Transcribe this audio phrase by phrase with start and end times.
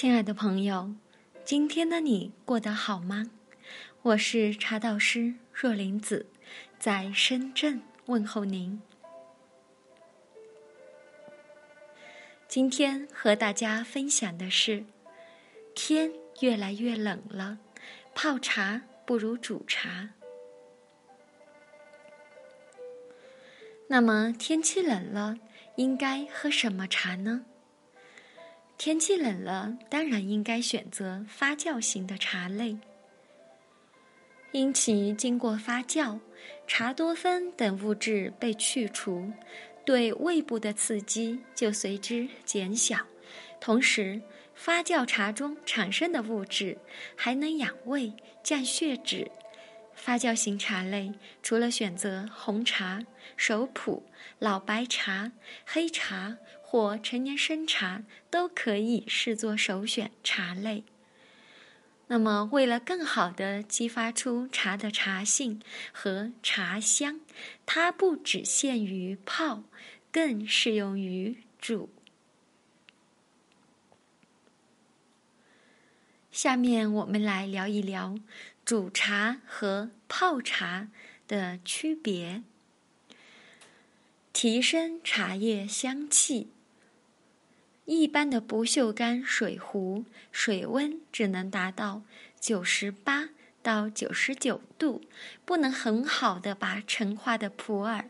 [0.00, 0.94] 亲爱的朋友，
[1.44, 3.30] 今天的你过得好吗？
[4.00, 6.24] 我是茶道师若林子，
[6.78, 8.80] 在深圳问候您。
[12.48, 14.86] 今天和大家分享的是：
[15.74, 16.10] 天
[16.40, 17.58] 越来越冷了，
[18.14, 20.14] 泡茶不如煮茶。
[23.88, 25.36] 那么天气冷了，
[25.76, 27.44] 应该喝什么茶呢？
[28.82, 32.78] 天气冷了，当然应该选择发酵型的茶类，
[34.52, 36.18] 因其经过发酵，
[36.66, 39.30] 茶多酚等物质被去除，
[39.84, 42.96] 对胃部的刺激就随之减小。
[43.60, 44.22] 同时，
[44.54, 46.78] 发酵茶中产生的物质
[47.14, 49.30] 还能养胃、降血脂。
[49.92, 51.12] 发酵型茶类
[51.42, 53.04] 除了选择红茶、
[53.36, 54.02] 熟普、
[54.38, 55.32] 老白茶、
[55.66, 56.38] 黑茶
[56.70, 60.84] 或陈年生茶，都可以视作首选茶类。
[62.06, 65.60] 那么，为了更好的激发出茶的茶性
[65.90, 67.22] 和茶香，
[67.66, 69.64] 它不只限于泡，
[70.12, 71.90] 更适用于煮。
[76.30, 78.14] 下面我们来聊一聊。
[78.64, 80.88] 煮茶和泡茶
[81.26, 82.44] 的区别，
[84.32, 86.50] 提升茶叶香气。
[87.90, 92.02] 一般的不锈钢水壶，水温只能达到
[92.38, 93.30] 九十八
[93.64, 95.02] 到九十九度，
[95.44, 98.08] 不能很好的把陈化的普洱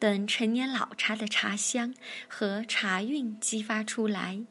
[0.00, 1.94] 等陈年老茶的茶香
[2.26, 4.42] 和茶韵激发出来。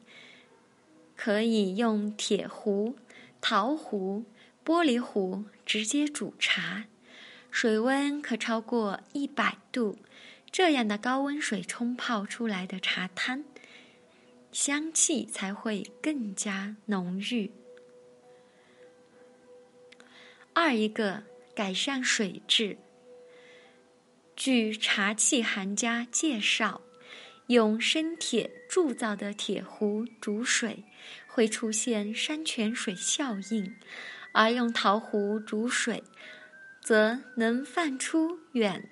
[1.16, 2.96] 可以用铁壶、
[3.42, 4.24] 陶壶。
[4.64, 6.84] 玻璃壶直接煮茶，
[7.50, 9.98] 水温可超过一百度，
[10.52, 13.42] 这样的高温水冲泡出来的茶汤，
[14.52, 17.50] 香气才会更加浓郁。
[20.52, 22.76] 二一个改善水质，
[24.36, 26.82] 据茶器行家介绍，
[27.46, 30.84] 用生铁铸造的铁壶煮水，
[31.26, 33.74] 会出现山泉水效应。
[34.34, 36.02] 而用陶壶煮水，
[36.80, 38.88] 则能放出远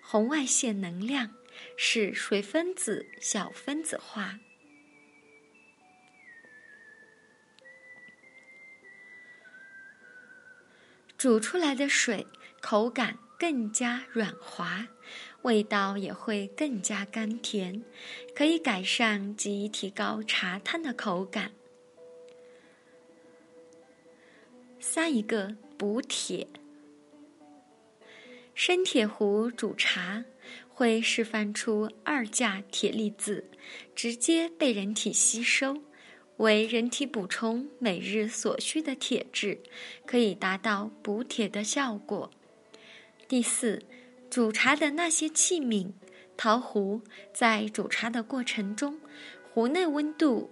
[0.00, 1.30] 红外线能量，
[1.76, 4.40] 使水分子小分子化，
[11.20, 12.26] 煮出来的水
[12.62, 14.88] 口感更加软滑，
[15.42, 17.84] 味道也会更加甘甜，
[18.34, 21.52] 可以改善及提高茶汤的口感。
[24.78, 26.48] 三一个补铁，
[28.54, 30.24] 生铁壶煮茶
[30.70, 33.44] 会释放出二价铁离子，
[33.94, 35.82] 直接被人体吸收，
[36.40, 39.58] 为人体补充每日所需的铁质，
[40.06, 42.30] 可以达到补铁的效果。
[43.28, 43.82] 第四，
[44.30, 45.92] 煮茶的那些器皿，
[46.38, 47.02] 陶壶
[47.34, 48.98] 在煮茶的过程中，
[49.52, 50.50] 壶内温度。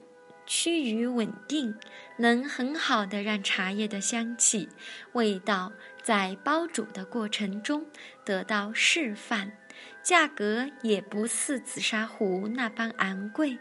[0.51, 1.75] 趋于稳定，
[2.17, 4.69] 能很好的让茶叶的香气、
[5.13, 5.73] 味道
[6.03, 7.85] 在煲煮的过程中
[8.25, 9.53] 得到释放，
[10.03, 13.59] 价格也不似紫砂壶那般昂贵，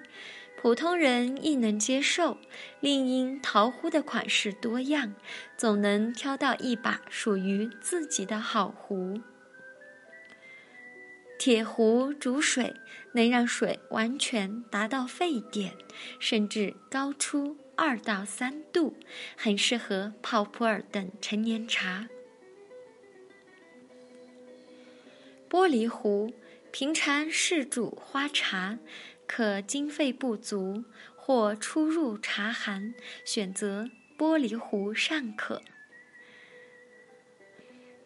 [0.60, 2.40] 普通人亦能接受。
[2.82, 5.14] 另因陶壶的款式多样，
[5.56, 9.22] 总能挑到一把属于自己的好壶。
[11.38, 12.74] 铁壶煮水
[13.14, 15.74] 能让水完全达到沸点，
[16.20, 18.98] 甚至高出二到三度，
[19.38, 22.10] 很适合泡普洱等陈年茶。
[25.48, 26.34] 玻璃壶
[26.72, 28.80] 平常是煮花茶，
[29.28, 32.96] 可经费不足或初入茶行，
[33.26, 35.62] 选择玻璃壶尚可。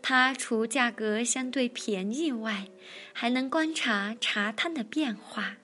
[0.02, 2.68] 它除价格相对便宜外，
[3.14, 5.58] 还能观察茶汤的变化，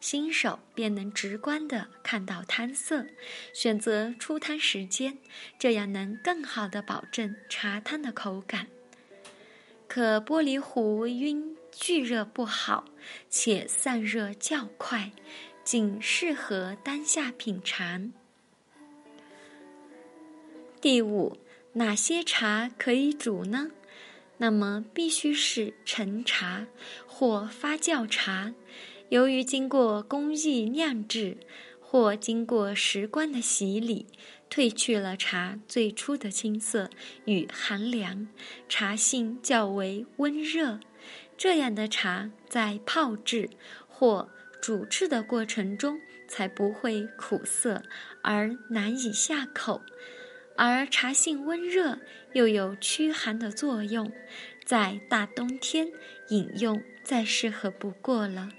[0.00, 3.06] 新手便能直观的看到汤色，
[3.52, 5.18] 选择出汤时间，
[5.58, 8.68] 这样能更好的保证茶汤的口感。
[9.86, 12.84] 可玻璃壶因聚热不好，
[13.30, 15.10] 且散热较快，
[15.64, 18.12] 仅适合当下品尝。
[20.80, 21.38] 第五，
[21.72, 23.70] 哪些茶可以煮呢？
[24.36, 26.66] 那么必须是陈茶
[27.06, 28.52] 或发酵茶，
[29.08, 31.38] 由于经过工艺酿制
[31.80, 34.06] 或经过时光的洗礼，
[34.50, 36.90] 褪去了茶最初的青涩
[37.24, 38.28] 与寒凉，
[38.68, 40.80] 茶性较为温热。
[41.42, 43.50] 这样的茶在泡制
[43.88, 44.28] 或
[44.60, 47.82] 煮制的过程中，才不会苦涩
[48.22, 49.82] 而难以下口，
[50.56, 51.98] 而茶性温热
[52.32, 54.12] 又有驱寒的作用，
[54.64, 55.88] 在大冬天
[56.28, 58.50] 饮用再适合不过了。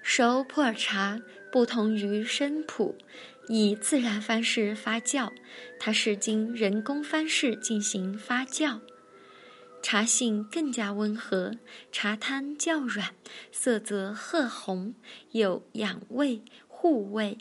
[0.00, 1.20] 熟普洱茶
[1.52, 2.96] 不同于生普，
[3.48, 5.30] 以自然方式发酵，
[5.78, 8.80] 它是经人工方式进行发酵。
[9.84, 11.58] 茶性更加温和，
[11.92, 13.14] 茶汤较软，
[13.52, 14.94] 色泽褐红，
[15.32, 17.36] 有养胃、护胃、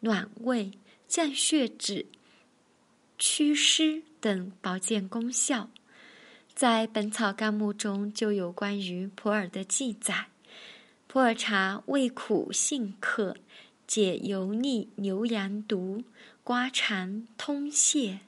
[0.00, 0.72] 暖胃、
[1.08, 2.04] 降血脂、
[3.16, 5.70] 祛湿等保健功效。
[6.54, 10.26] 在《本草纲目》中就有关于普洱的记载：
[11.06, 13.38] 普洱茶味苦性克，
[13.86, 16.04] 解油腻、牛羊毒，
[16.44, 18.20] 刮肠通泄。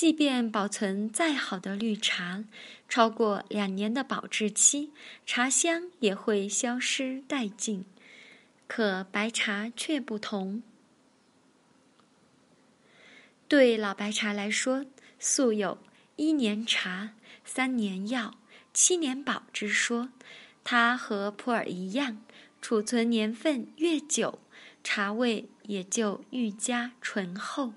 [0.00, 2.42] 即便保存再好的绿茶，
[2.88, 4.88] 超过两年的保质期，
[5.26, 7.84] 茶香也会消失殆尽。
[8.66, 10.62] 可白茶却不同。
[13.46, 14.86] 对老白茶来说，
[15.18, 15.76] 素有
[16.16, 17.10] “一年茶，
[17.44, 18.38] 三年药，
[18.72, 20.08] 七年保”之说。
[20.64, 22.22] 它和普洱一样，
[22.62, 24.38] 储存年份越久，
[24.82, 27.74] 茶味也就愈加醇厚。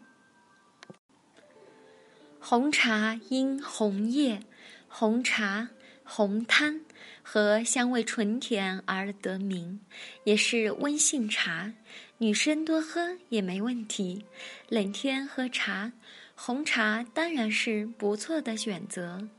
[2.46, 4.42] 红茶因红叶、
[4.90, 5.70] 红茶、
[6.04, 6.82] 红汤
[7.22, 9.80] 和香味纯甜而得名，
[10.26, 11.72] 也是温性茶，
[12.18, 14.26] 女生多喝也没问题。
[14.68, 15.94] 冷天喝茶，
[16.36, 19.30] 红茶当然是不错的选择。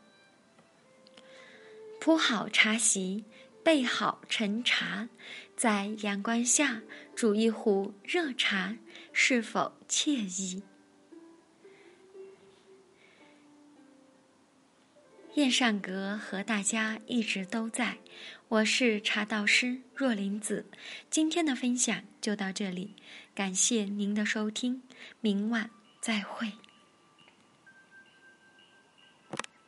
[2.00, 3.22] 铺好茶席，
[3.62, 5.10] 备好陈茶，
[5.54, 6.80] 在阳光下
[7.14, 8.74] 煮一壶热茶，
[9.12, 10.62] 是否惬意？
[15.34, 17.98] 燕上阁和大家一直都在，
[18.46, 20.66] 我是茶道师若林子，
[21.10, 22.94] 今天的分享就到这里，
[23.34, 24.82] 感谢您的收听，
[25.20, 25.70] 明晚
[26.00, 26.52] 再会。